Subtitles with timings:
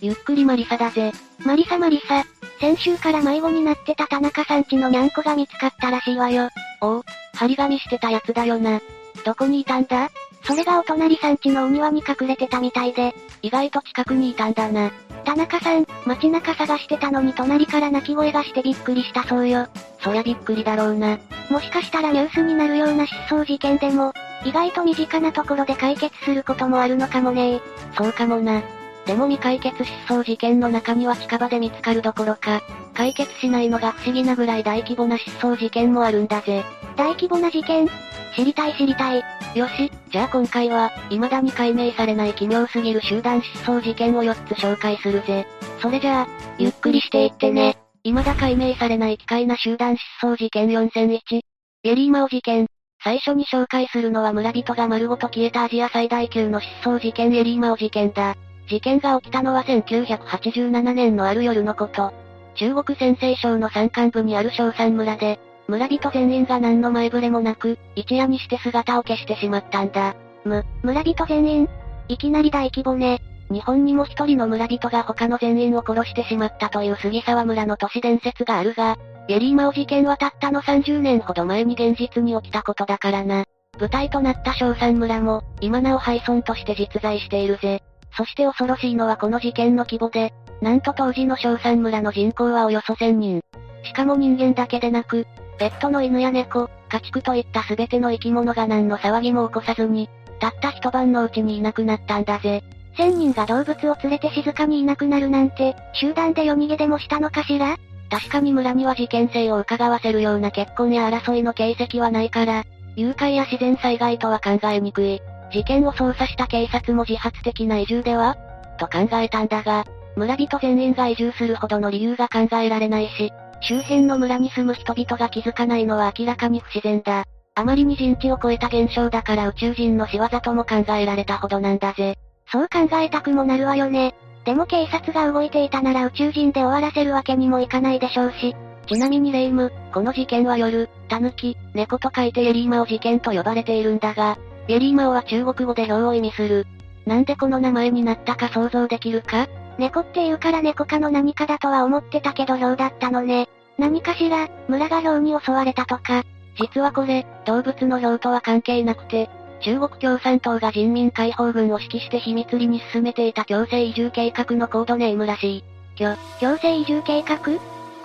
[0.00, 1.12] ゆっくりマリサだぜ。
[1.44, 2.24] マリサマリサ。
[2.60, 6.48] 先週から迷子になってた田中さんちのにゃんこが見つかったらしいわよ。
[6.80, 8.80] おう、張り紙してたやつだよな。
[9.24, 10.10] どこにいたんだ？
[10.44, 14.92] それがお隣さんちのお庭に隠れてたみたいで、意外と近くにいたんだな。
[15.24, 19.66] 田中さん、街中探してたのに隣から泣き声がしてびっくりしたそうよ。
[20.00, 21.18] そりゃびっくりだろうな。
[21.50, 24.12] もしかしたらニュースになるような失踪事件でも、
[24.44, 27.60] 意外と身近なところで解決することもあるのかもね
[27.96, 28.62] そうかもな。
[29.08, 32.60] でも未解決失踪事件の中には近場で見つかるどころか、
[32.92, 36.62] 解決しないのが不思議なぐらい大規模な失踪事件もあるんだぜ。
[36.94, 37.88] 大規模な事件？
[38.36, 39.22] 知りたい知りたい。
[39.54, 45.46] よし、じゃあ今回は、未だに解明されない奇妙すぎる集団失踪事件を4つ紹介するぜ。
[45.80, 46.28] それじゃあ、
[46.58, 47.78] ゆっくりしていってね。
[48.04, 51.40] 未だ解明されない奇怪な集団失踪事件4001。
[51.82, 52.66] ベリーマオ事件。
[53.02, 58.36] 最初に紹介するのは村人が丸ごと消えたアジア最大級の失踪事件エリーマオ事件だ。
[58.68, 62.12] 事件が起きたのは1987年のある夜のこと。
[62.54, 70.14] 中国陝西省の山間部にある小山村で、村人全員が何の前触れもなく、一夜にして姿を消してしまったんだ。
[70.44, 71.68] む、村人全員？
[72.08, 73.20] いきなり大規模ね。
[73.50, 78.96] 日本にも一人の村人が他の全員を殺してしまったという杉沢村の都市伝説があるが、
[79.28, 83.44] エリーマオ事件はたったの30年ほど前に現実に起きたことだからな。
[83.78, 87.82] 舞台となった小山村も、今なお廃村として実在しているぜ。
[88.18, 93.40] そして恐ろしいのはこの事件の規模で、なんと当時の小山村の人口はおよそ1000人。
[93.84, 95.24] しかも人間だけでなく、
[95.56, 100.10] ペットの犬や猫、家畜といった全ての生き物が何の騒ぎも起こさずに、
[100.40, 102.64] たった一晩のうちにいなくなったんだぜ。
[102.96, 107.76] 1000人が動物を連れて静かにいなくなるなんて、集団で夜逃げでもしたのかしら？
[108.10, 112.64] 確かに村には事件性を伺わせるような結婚や争いの形跡はないから、
[112.96, 115.22] 誘拐や自然災害とは考えにくい。
[115.50, 118.36] 事件を捜査した警察も自発的な移住では
[118.78, 119.84] と考えたんだが、
[120.16, 127.24] 村人全員が移住するほどの理由が考えられないし、周辺の村に住む人々が気づかないのは明らかに不自然だ。
[127.54, 132.16] あまりに人知を超えた現象だから宇宙人の仕業とも考えられたほどなんだぜ。
[132.50, 134.14] そう考えたくもなるわよね。
[134.44, 138.54] でも警察が動いていたなら宇宙人で終わらせるわけにもいかないでしょうし。
[138.86, 144.38] ちなみにレイム、この事件は夜、タヌキ、猫と書いてエリーマオ事件と呼ばれているんだが、
[144.68, 146.66] エリーマオは中国語で豹を意味する。
[147.06, 149.48] なんでこの名前になったか想像できるか？
[149.78, 153.48] 猫って言うから猫科の何かだとは思ってたけど豹だったのね。
[153.78, 156.22] 何かしら、村が豹に襲われたとか。
[156.60, 159.30] 実はこれ、動物の豹とは関係なくて、
[159.62, 165.64] 中国共産党が人民解放軍を指揮して秘密裏に進めていた強制移住計画のコードネームらしい。
[165.96, 167.38] きょ、強制移住計画？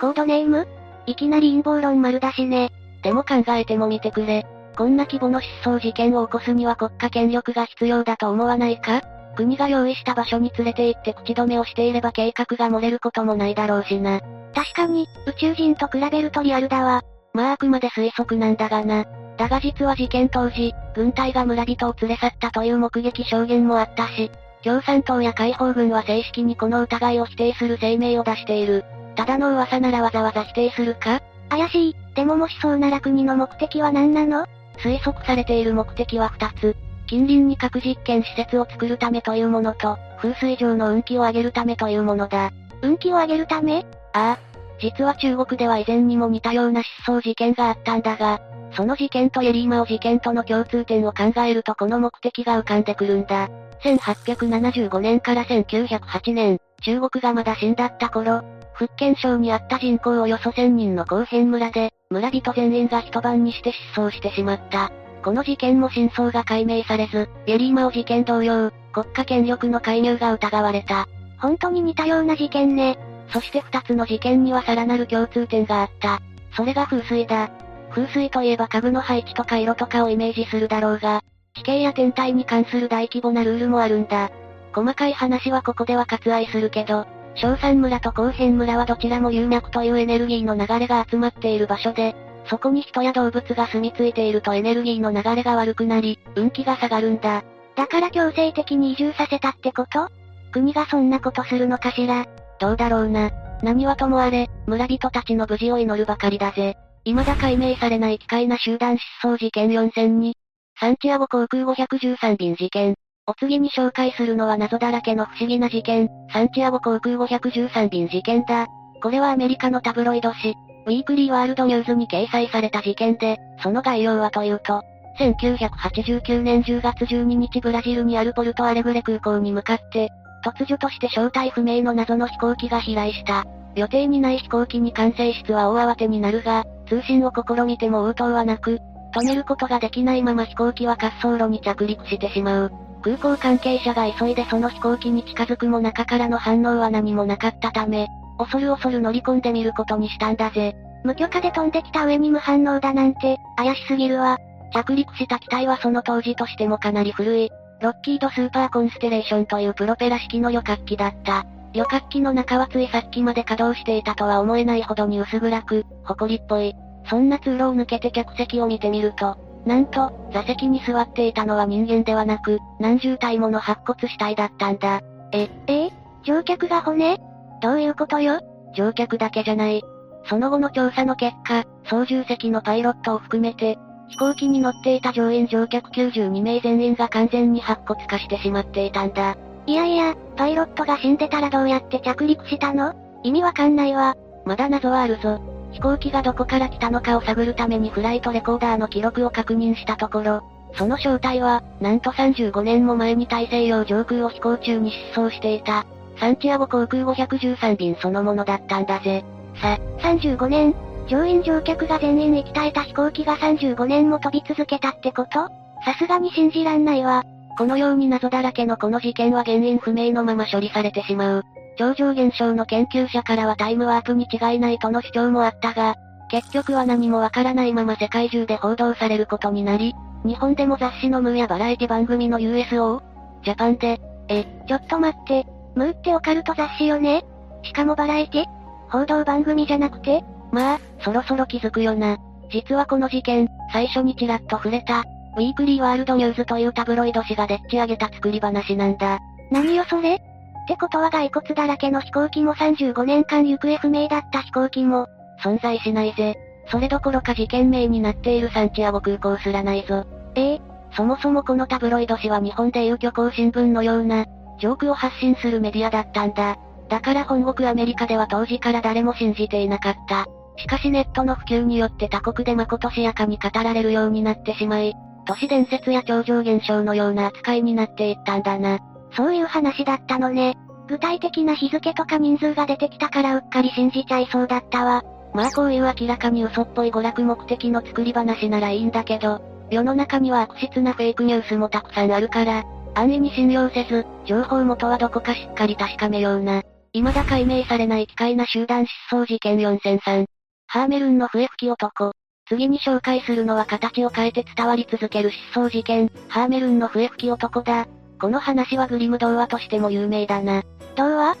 [0.00, 0.66] コードネーム？
[1.06, 2.72] いきなり陰謀論丸出しね。
[3.02, 4.46] でも考えてもみてくれ。
[4.76, 9.02] こんな規模の失踪事件を起こすには国家権力が必要だと思わないか？
[9.36, 14.20] 国が用意した場所に連れて行って口止めをしていれば計画が漏れることもないだろうしな。
[14.54, 17.02] 確かに、宇宙人と比べるとリアルだわ。
[17.32, 19.04] まああくまで推測なんだがな。
[19.36, 24.30] だが実は事件当時、軍隊が村人を連れ去ったという目撃証言もあったし、
[24.62, 28.84] 共産党や解放軍は正式にこの疑いを否定する声明を出している。
[29.16, 31.20] ただの噂ならわざわざ否定するか？
[31.50, 31.96] 怪しい。
[32.14, 34.46] でももしそうなら国の目的は何なの？
[34.78, 36.76] 推測されている目的は二つ。
[37.06, 42.50] 近隣に核実験施設を作るためというものと、風水上の運気を上げるためというものだ。
[42.82, 43.84] 運気を上げるため？
[44.12, 44.38] ああ。
[44.80, 48.40] 実は中国では以前にも似たような失踪事件があったんだが、
[48.72, 53.48] その事件とエリーマオ事件との共通点を考えるとこの目的が浮かんでくるんだ。
[53.84, 58.42] 1875年から1908年、中国がまだ死んだった頃、
[58.74, 64.92] 福建省にあった人口およそ1000人の後編村で、村人全員が一晩にして失踪してしまった。
[65.22, 71.08] この事件も真相が解明されず、エリーマオ事件同様、国家権力の介入が疑われた。
[71.38, 72.98] 本当に似たような事件ね。
[73.32, 76.20] そして二つの事件にはさらなる共通点があった。
[76.56, 77.50] それが風水だ。
[77.90, 81.22] 風水といえば家具の配置とか色とかをイメージするだろうが、
[81.54, 84.30] 地形や天体に関する大規模なルールもあるんだ。
[84.74, 92.14] 細かい話はここでは割愛するけど、小山村と後編村はどちらも有脈というエネルギーの流れが集まっている場所で、
[92.48, 97.42] そこに人や動物が住み着いているとエネルギーの流れが悪くなり、運気が下がるんだ。
[97.76, 100.08] だから強制的に移住させたってこと？
[100.52, 102.26] 国がそんなことするのかしら？
[102.60, 103.30] どうだろうな。
[103.62, 106.76] 何はともあれ、村人たちの無事を祈るばかりだぜ。
[107.04, 110.32] 未だ解明されない奇怪な集団失踪事件4002。
[110.78, 112.94] サンチアゴ航空513便事件。
[113.26, 118.66] お次に紹介するのは謎だらけの不思議な事件、サンチアゴ航空513便事件だ。
[119.02, 120.54] これはアメリカのタブロイド紙、
[120.86, 124.82] ウィークリーワールドニューズに掲載された事件で、その概要はというと、
[125.18, 130.10] 1989年10月12日ブラジルにあるポルトアレグレ空港に向かって、
[130.44, 133.46] 突如として正体不明の謎の飛行機が飛来した。
[133.74, 138.80] 予定にない飛行機に管制室は大慌てになるが、通信を試みても応答はなく、
[139.14, 142.83] 止めることができないまま飛行機は滑走路に着陸してしまう。
[143.04, 148.08] 空港関係者が急いでその飛行機に近づくも中からの反応は何もなかったため、
[148.38, 150.74] 恐る恐る乗り込んでみることにしたんだぜ。
[151.04, 154.38] 無許可で飛んできた上に無反応だなんて、怪しすぎるわ。
[154.72, 157.50] 着陸した機体はその当時としてもかなり古い、
[157.82, 161.44] ロッキードスーパーコンステレーションというプロペラ式の旅客機だった。
[161.74, 166.74] 旅客機の中はついさっきまで稼働していたとは思えないほどに薄暗く、埃っぽい。
[167.10, 169.36] そんな通路を抜けて客席を見てみると、
[169.66, 175.00] なんと、座席に座っていたのは人間ではなく、何十体もの白骨死体だったんだ。
[175.32, 175.90] え、え
[176.24, 177.18] 乗客が骨？
[177.62, 178.40] どういうことよ？
[178.76, 179.82] 乗客だけじゃない。
[180.26, 183.78] その後の調査の結果、操縦席のパイロットを含めて、
[184.08, 189.36] 飛行機に乗っていた乗員乗客92名全員が完全に白骨化してしまっていたんだ。
[189.66, 192.94] いやいや、パイロットが死んでたらどうやって着陸したの？
[193.22, 194.14] 意味わかんないわ。
[194.44, 195.40] まだ謎はあるぞ。
[195.74, 200.42] 飛行機がどこから来たのかを探るためにフライトレコーダーの記録を確認したところ、
[200.76, 205.84] その正体は、なんと35年も前に大西洋上空を飛行中に失踪していた、
[206.18, 209.24] サンチアゴ航空513便そのものだったんだぜ。
[209.60, 210.74] さ、35年
[211.08, 215.48] 乗員乗客が全員生き絶えた飛行機が35年も飛び続けたってこと？
[215.84, 217.24] さすがに信じらんないわ。
[217.58, 221.44] このように謎だらけのこの事件は原因不明のまま処理されてしまう。
[221.76, 225.96] 超常現象の研究者からはタイムワープに違いないとの主張もあったが、
[226.30, 229.94] 結局は何もわからないまま世界中で報道されることになり、
[230.24, 233.02] 日本でも雑誌のムーやバラエティ番組の USO、
[233.44, 237.24] ジャパンで、え、ちょっと待って、ムーってオカルト雑誌よね？
[237.62, 238.44] しかもバラエティ？
[238.88, 240.24] 報道番組じゃなくて？
[240.50, 242.16] まあ、そろそろ気づくよな。
[242.50, 245.02] 実はこの事件、最初にちらっと触れた、
[245.36, 249.18] ウィークリーワールドニューズというタブロイド紙がでっち上げた作り話なんだ。
[249.50, 250.22] 何よそれ？
[250.64, 255.08] ってことは骸骨だらけの飛行機も35年間行方不明だった飛行機も、
[255.42, 256.36] 存在しないぜ。
[256.68, 260.06] それどころか事件名になっているサンチアゴ航空すらないぞ。
[260.34, 260.60] ええ
[260.96, 264.24] そもそもこのタブロイド紙は日本でいう虚構新聞のような、
[264.58, 266.56] ジョークを発信するメディアだったんだ。
[266.88, 270.26] だから本国アメリカでは当時から誰も信じていなかった。
[270.56, 274.94] しかしネットの普及によって他国でまことしやかに語られるようになってしまい、
[275.26, 278.78] 都市伝説や超常現象のような扱いになっていったんだな。
[279.16, 280.56] そういう話だったのね。
[280.88, 285.02] 具体的な日付とか人数が出てきたからうっかり信じちゃいそうだったわ。
[285.32, 292.64] まあこういう明らかに嘘っぽい娯楽目的の作り話ならいいんだけど、世の中には悪質なフェイクニュースもたくさんあるから、
[292.94, 296.62] 安易に信用せず、情報元はどこかしっかり確かめような。
[296.92, 300.26] 未だ解明されない奇怪な集団失踪事件4003。
[300.68, 302.12] ハーメルンの笛吹き男。
[302.46, 307.88] 次に紹介するのは形を変えて伝わり続ける失踪事件、ハーメルンの笛吹き男だ。
[308.24, 310.62] この話はグリム童話としても有名だな。
[310.96, 311.32] 童話？
[311.32, 311.36] っ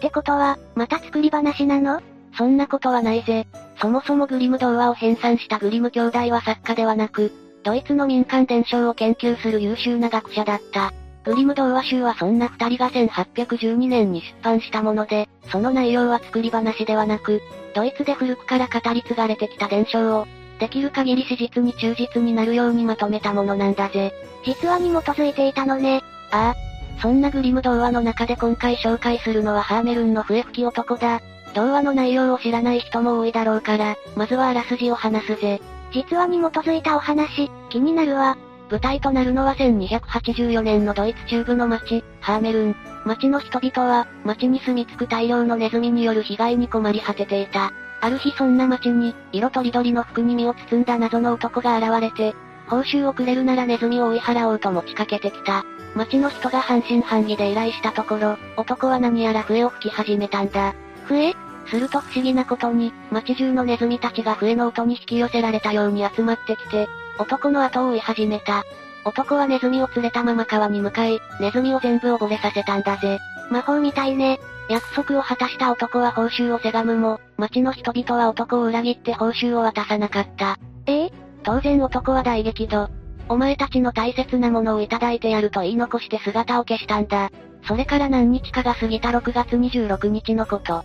[0.00, 2.00] てことは、また作り話なの？
[2.38, 3.46] そんなことはないぜ。
[3.78, 7.32] そもそもグリム童話を編纂したグリム兄弟は作家ではなく、
[7.64, 10.94] ドイツの民間伝承を研究する優秀な学者だった。
[11.26, 17.42] グリム童話集はそんな二人が1812年に出版したもので、その内容は作り話ではなく、
[17.74, 20.26] ドイツで古くから語り継がれてきた伝承を、
[20.58, 24.14] できる限り史実に忠実になるようにまとめたものなんだぜ。
[24.46, 26.02] 実話に基づいていたのね。
[26.32, 26.54] ああ。
[27.00, 31.20] そんなグリム童話の中で今回紹介するのはハーメルンの笛吹き男だ。
[31.54, 35.60] 童話の内容を知らない人も多いだろうから、まずはあらすじを話すぜ。
[35.92, 38.36] 実話に基づいたお話、気になるわ。
[38.70, 42.76] 舞台となるのは1284年のドイツ中部の町、ハーメルン。
[43.04, 47.72] 町の人々は、町に住み着く大量のネズミによる被害に困り果てていた。
[48.00, 52.34] ある日そんな町に、色とりどりの服に身を包んだ謎の男が現れて、
[52.68, 55.64] 報酬をくれるならネズミを追い払おうと持ちかけてきた。
[55.94, 60.74] 町の人が半信半疑で依頼したところ、男は何やら笛を吹き始めたんだ。
[61.06, 61.34] 笛？
[61.66, 68.64] すると不思議なことに、町中のネズミたちが笛の音に引き寄せられたように集まってきて、男の後を追い始めた。
[69.04, 73.18] 男はネズミを連れたまま川に向かい、ネズミを全部溺れさせたんだぜ。
[73.50, 74.40] 魔法みたいね。
[74.68, 80.58] 約束を果たした男は報酬をせがむも、町の人々は男を裏切って報酬を渡さなかった。
[80.86, 81.12] ええ？
[81.42, 82.88] 当然男は大激怒。
[83.28, 87.30] お前たちの大切なものをいただいてやると言い残して姿を消したんだ。
[87.66, 90.84] それから何日かが過ぎた6月26日のこと。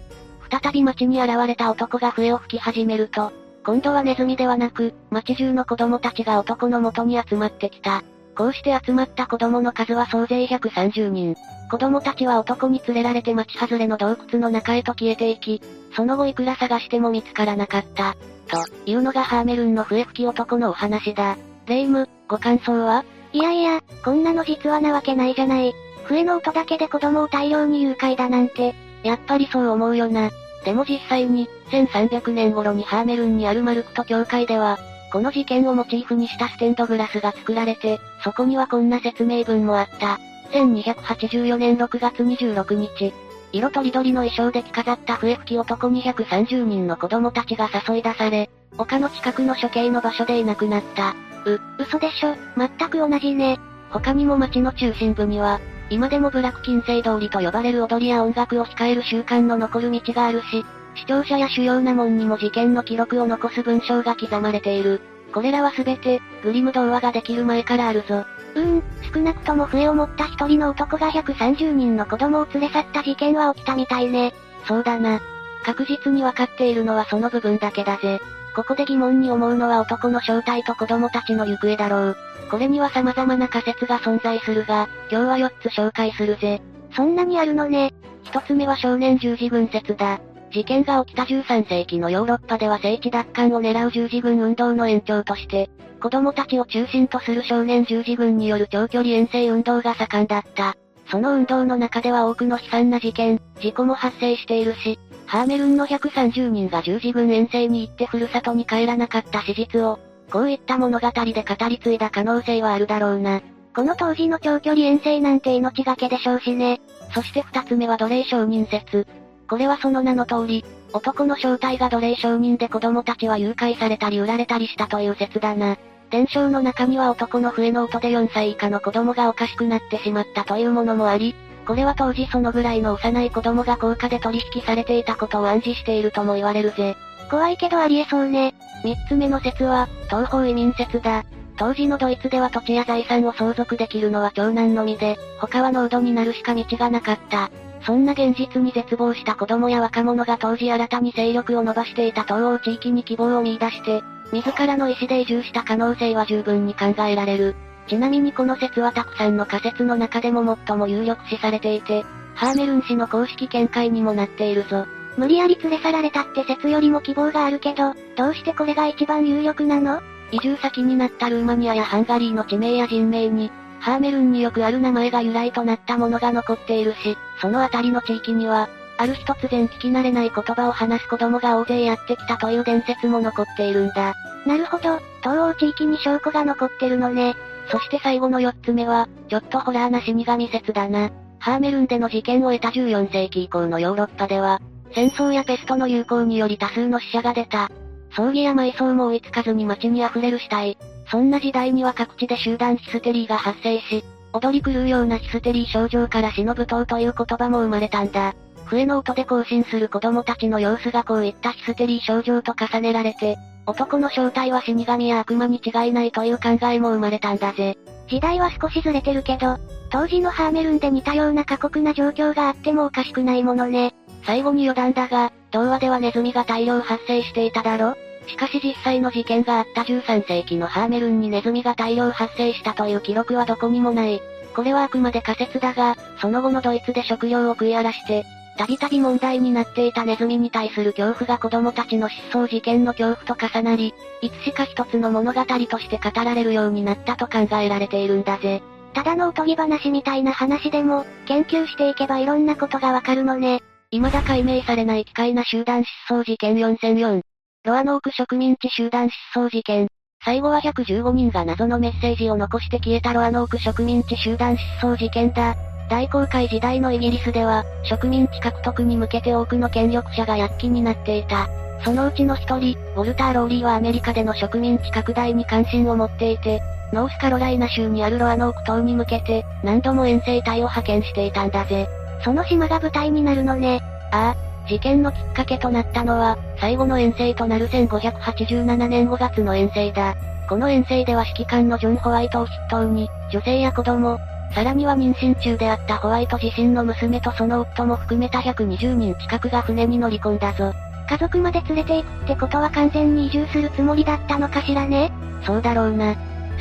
[0.50, 3.32] 再び街に現れた男が笛を吹き始めると、
[3.66, 8.04] 今度はネズミではなく、街中の子供たちが男の元に集まってきた。
[8.38, 11.36] こうして集まった子供の数は総勢130人。
[11.70, 15.62] 子供たちは男に連れられて町外れの洞窟の中へと消えていき、
[15.96, 18.16] その後いくら探しても見つからなかった。
[18.48, 21.36] というのがハーメルンの笛吹き男のお話だ。
[21.68, 23.04] レイム、ご感想は？
[23.34, 25.74] いやいや、こんなの実はなわけないじゃない。
[26.06, 28.74] 笛の音だけで子供を大量に誘拐だなんて。
[29.04, 30.32] やっぱりそう思うよな。
[30.64, 34.80] でも実際に、1300年頃にハーメルンにあるマルクト教会では、
[35.12, 40.20] この事件をモチーフにしたステンドグラスが作られて、そこにはこんな説明文もあった。
[40.52, 43.14] 1284年6月26日、
[43.52, 51.16] 色とりどりの衣装で着飾った笛吹き男230人の子供たちが誘い出され、丘の近くの処刑の場所でいなくなった。
[51.46, 53.60] う、嘘でしょ、全く同じね。
[53.90, 60.66] 他にも街の中心部には、今でもブラック金星通りと呼ばれる踊りや音楽を控える習慣の残る道があるし、
[60.96, 65.02] 視聴者や主要な門にも事件の記録を残す文章が刻まれている。
[65.32, 68.26] これらはすべて、グリム童話ができる前からあるぞ。
[68.56, 74.34] うーん、少なくとも笛を持った一人の男が130人の子供を連れ去った事件は起きたみたいね。
[74.68, 75.20] そうだな。
[75.64, 78.20] 確実にわかっているのはその部分だけだぜ。
[78.58, 82.18] ここで疑問に思うのは男の正体と子供たちの行方だろう。
[82.50, 86.60] これには様々な仮説が存在するが、今日は4つ紹介するぜ。
[86.96, 87.94] そんなにあるのね。
[88.24, 90.20] 1つ目は少年十字軍説だ。
[90.52, 95.70] 事件が起きた13世紀のヨーロッパでは聖地奪還を狙う十字軍運動の延長として、
[96.02, 100.76] 子供たちを中心とする少年十字軍による長距離遠征運動が盛んだった。
[101.12, 104.98] その運動の中では多くの悲惨な事件、事故も発生しているし、
[105.28, 110.00] ハーメルンの130人が十字軍遠征に行ってふるさとに帰らなかった史実を、
[110.32, 113.42] こういった物語で語り継いだ可能性はあるだろうな。
[113.76, 116.82] この当時の長距離遠征なんて命がけでしょうしね。
[117.14, 119.06] そして二つ目は奴隷商人説。
[119.50, 125.78] これはその名の通り、男の正体が奴隷商人で子供たちは誘拐されたり売られたりしたという説だな。
[126.10, 131.36] 伝承の中には男の笛の音で4歳以下の子供がおかしくなってしまったというものもあり、
[131.68, 136.96] これは当時そのぐらいの幼い子供が高価で取引されていたことを暗示しているとも言われるぜ。
[137.30, 138.56] 怖いけどありえそうね。
[138.86, 141.26] 三つ目の説は、東方移民説だ。
[141.58, 147.50] 当時のドイツでは土地や財産を相続できるのは長男のみで、他は濃度になるしか道がなかった。
[147.82, 157.56] そんな現実に絶望した子供や若者が当時新たに勢力を伸ばしていた東欧地域に希望を見出して、自らの意思で移住した可能性は十分に考えられる。
[157.88, 164.86] ちなみにこの説はたくさんの仮説の中でも最も有力視されていて、ハーメルン氏の公式見解にもなっているぞ。
[165.18, 170.02] 無理やり連れ去られたって説よりも希望があるけど、どうしてこれが一番有力なの？
[170.32, 184.14] 移住先になったルーマニアやハンガリーの地名や人名に、ハーメルンによくある名前が由来となったものが残っているし、そのあたりの地域には、ある日突然聞き慣れない言葉を話す子供が大勢やってきたという伝説も残っているんだ。
[184.46, 187.36] なるほど、東欧地域に証拠が残ってるのね。
[187.70, 191.12] そして最後の4つ目は、ちょっとホラーな死神説だな。
[191.40, 194.62] ハーメルンでの事件を得た14世紀以降のヨーロッパでは、
[194.94, 197.70] 戦争やペストの流行により多数の死者が出た。
[198.16, 200.78] 葬儀や埋葬も追いつかずに街に溢れる死体。
[201.12, 208.34] そんな時代には各地で集団ヒステリーが発生し、踊り狂うようなヒステリー症状から死の舞踏という言葉も生まれたんだ。
[208.66, 217.78] 笛の音で行進する子供たちの様子がこういったヒステリー症状と重ねられて、男の正体は死神や悪魔に違いないという考えも生まれたんだぜ。
[218.08, 219.58] 時代は少しずれてるけど、
[219.90, 223.94] 当時のハーメルンで似たような過酷な状況があってもおかしくないものね。
[224.26, 227.96] 最後に余談だが、童話ではネズミが大量発生していただろ
[228.28, 234.22] しかし実際の事件があった13世紀のハーメルンにネズミが大量発生したという記録はどこにもない。
[234.56, 238.26] これはあくまで仮説だが、その後のドイツで食料を食い荒らして、
[238.58, 248.64] たびたび問題になっていたネズミに対する恐怖が子供たちの失踪事件の恐怖と重なり、いつしか一つの物語として語られるようになったと考えられているんだぜ。
[248.94, 253.62] ただのおとぎ話みたいな話でも、研究していけばいろんなことがわかるのね。
[253.92, 257.22] 未だ解明されない奇怪な集団失踪事件4004。
[257.64, 259.88] ロアノーク植民地集団失踪事件。
[260.26, 265.56] 最後は115人が謎のメッセージを残して消えたロアノーク植民地集団失踪事件だ。
[265.90, 271.48] 大航海時代のイギリスでは、植民地獲得に向けて多くの権力者が躍起になっていた。
[271.84, 281.88] そのうちの一人、ウォルター・ローリーはアメリカでの植民地拡大に関心を持っていて、ノースカロライナ州にあるロアノーク島に向けて、何度も遠征隊を派遣していたんだぜ。
[282.24, 283.82] その島が舞台になるのね。
[284.12, 290.16] ああ、事件のきっかけとなったのは、最後の遠征となる1587年5月の遠征だ。
[290.50, 294.18] この遠征では指揮官のジョン・ホワイトを筆頭に、女性や子供、
[294.58, 300.74] さらには妊娠中であったホワイト自身の娘とその夫も含めた120人近くが船に乗り込んだぞ。
[301.08, 305.12] 家族まで連れて行くってことは完全に移住するつもりだったのかしらね？
[305.46, 306.16] そうだろうな。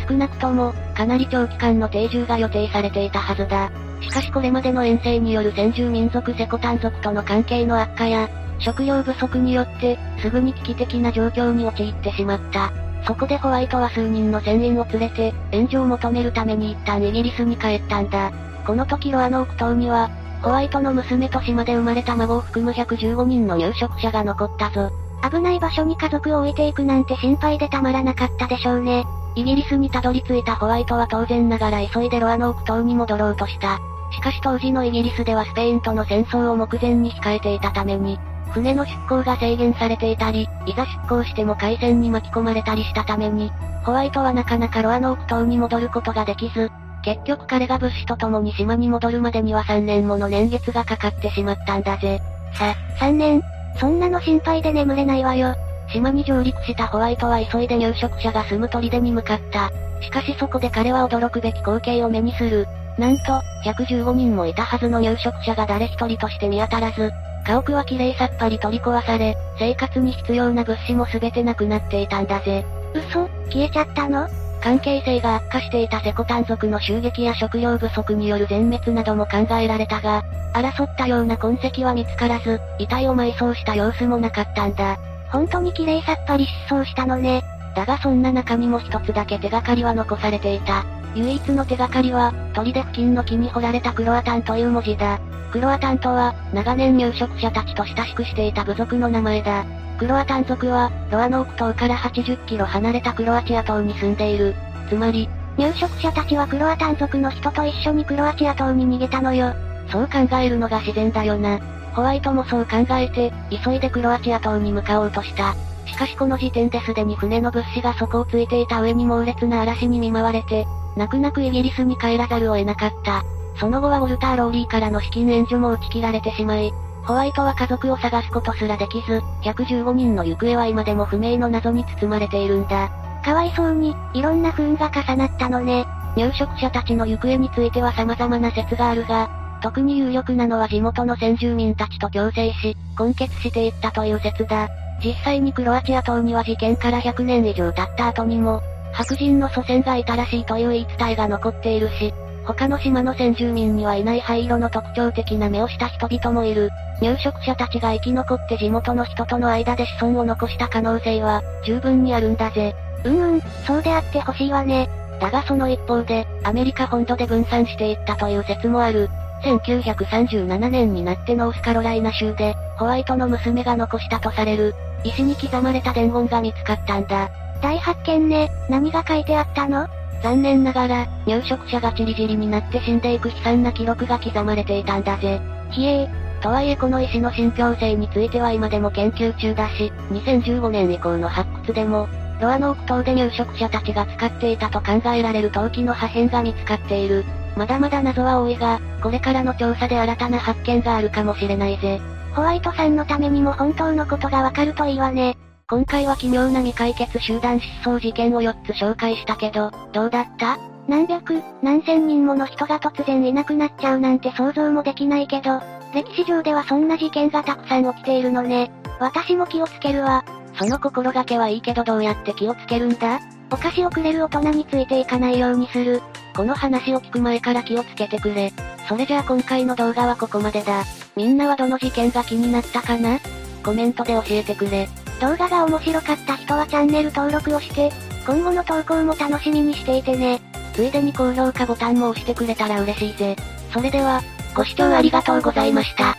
[0.07, 3.71] 少なくとも、かなり長期間の定住が予定されていたはずだ。
[4.03, 12.71] しかしこれまでの遠征による先住民族セコタン族との関係の悪化や、食料不足によって、すぐに危機的な状況に陥ってしまった。
[13.07, 18.33] そこでホワイトは数人の船員を連れて、援助を求めるために一旦イギリスに帰ったんだ。
[18.67, 20.11] この時ロアノーク島には、
[20.43, 24.91] ホワイトの娘と島で生まれた孫を含む115人の入植者が残ったぞ。
[25.31, 29.05] 危ない場所に家族を置いていくなんて心配でたまらなかったでしょうね。
[29.37, 33.79] イギリスにたどり着いたホワイトは当然ながら急いでロアノーク島に戻ろうとした。
[34.13, 38.19] しかし当時のイギリスではスペインとの戦争を目前に控えていたために、
[38.53, 43.51] 船の出港が制限されていたり、いざ出港しても海戦に巻き込まれたりしたために、
[43.85, 46.71] ホワイトはなかなかロアノーク島に戻ることができず、
[47.03, 52.21] 結局彼が物資と共に島に戻るまでには3年もの年月がかかってしまったんだぜ。
[52.55, 53.43] さ、3年？
[53.79, 55.55] そんなの心配で眠れないわよ。
[55.93, 59.71] 島に上陸したホワイトは急いで入植者が住む砦に向かった。
[60.03, 62.67] しかしそこで彼は驚くべき光景を目にする。
[62.99, 67.13] なんと、115人もいたはずの入植者が誰一人として見当たらず、
[67.47, 72.65] 家屋は綺麗さっぱり取り壊され、生活に必要な物資も全てなくなっていたんだぜ。
[72.95, 74.29] 嘘消えちゃったの？
[74.63, 80.23] 関係性が悪化していたセコタン族の襲撃や食料不足による全滅なども考えられたが、
[80.55, 84.97] 争ったような痕跡は見つからず、遺体を埋葬した様子もなかったんだ。
[85.31, 87.45] 本当に綺麗さっぱり失踪したのね。
[87.77, 90.87] だがそんな中にも一つだけ手がかりは残されていた。
[91.15, 95.21] 唯一の手がかりは、砦付近の木に彫られたクロアタンという文字だ。
[95.53, 99.67] クロアタンとは、長年入植者たちと親しくしていた部族の名前だ。
[99.99, 104.55] クロアタン族は、ロアノーク島から80キロ離れたクロアチア島に住んでいる。
[104.89, 105.29] つまり、
[105.59, 109.55] 入植者たちはクロアタン族の人と一緒にクロアチア島に逃げたのよ。
[109.91, 111.59] そう考えるのが自然だよな。
[111.95, 115.55] ホワイトもそう考えて、急いでクロアチア島に向かおうとした。
[115.87, 123.23] しかしこの時点ですでに船の物資が底をついていた上に猛烈な嵐に見舞われて、泣く泣くイギリスに帰らざるを得なかった。
[123.59, 126.73] その後はウォルター・ローリーからの資金援助も打ち切られてしまい、
[127.05, 132.91] ホワイトは家族を探すことすらできず、115人の行方は今でも不明の謎に包まれているんだ。
[133.25, 135.87] かわいそうに、いろんな不運が重なったのね。
[136.17, 139.31] 入植者たちの行方については様々な説があるが、
[139.63, 144.69] 特に有力なのは地元の先住民たちと共生し、根結していったという説だ。
[145.05, 152.13] 実際にクロアチア島には事件から100年以上経った後にも、白人の祖先がいたらしいという言い伝えが残っているし、
[152.47, 156.71] 他の島の先住民にはいない灰色の特徴的な目をした人々もいる。
[157.03, 162.75] 入植者たちが生き残って地元の人との間で子孫を残した可能性は、十分にあるんだぜ。
[163.05, 164.89] うんうん、そうであってほしいわね。
[165.21, 169.11] だがその一方で、アメリカ本土で分散していったという説もある。
[169.47, 177.31] 1937年になってノースカロライナ州で、ホワイトの娘が残したとされる、石に刻まれた伝言が見つかったんだ。
[177.63, 178.51] 大発見ね。
[178.69, 179.87] 何が書いてあったの？
[180.23, 185.41] 残念ながら、入植者がチリジリになって死んでいく悲惨な記録が刻まれていたんだぜ。
[185.71, 186.27] ひえー。
[186.43, 192.09] とはいえこの石の信憑性については今でも研究中だし、2015年以降の発掘でも、
[192.41, 197.25] ロアノーク島で入植者たちが使っていたと考えられる陶器の破片が見つかっている。
[197.57, 202.01] まだまだ謎は多いが、これからの調査で新たな発見があるかもしれないぜ。
[202.35, 205.37] ホワイトさんのためにも本当のことがわかるといいわね。
[205.69, 210.59] 今回は奇妙な未解決集団失踪事件を4つ紹介したけど、どうだった？
[210.87, 215.61] 何百、何千人もの人が突然いなくなっちゃうなんて想像もできないけど、
[215.95, 218.71] 歴史上ではそんな事件がたくさん起きているのね。
[219.01, 220.25] 私も気をつけるわ。
[220.59, 223.19] その心がけはいいけどどうやって気をつけるんだ？
[223.51, 226.03] お菓子をくれる大人についていかないようにする。
[226.37, 228.53] この話を聞く前から気をつけてくれ。
[228.87, 230.85] それじゃあ今回の動画はここまでだ。
[231.17, 233.19] みんなはどの事件が気になったかな？
[233.65, 234.87] コメントで教えてくれ。
[235.19, 237.91] 動画が面白かった人はチャンネル登録をして、
[238.27, 240.43] 今後の投稿も楽しみにしていてね。
[240.75, 243.35] ついでに高評価ボタンも押してくれたら嬉しいぜ。
[243.73, 244.21] それでは、
[244.55, 246.19] ご視聴ありがとうございました。